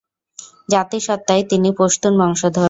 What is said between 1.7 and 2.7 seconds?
পশতুন বংশধর।